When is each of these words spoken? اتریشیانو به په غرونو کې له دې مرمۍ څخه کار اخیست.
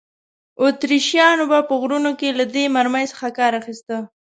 اتریشیانو 0.63 1.45
به 1.51 1.59
په 1.67 1.73
غرونو 1.81 2.11
کې 2.19 2.29
له 2.39 2.45
دې 2.53 2.63
مرمۍ 2.75 3.05
څخه 3.13 3.27
کار 3.37 3.51
اخیست. 3.59 3.89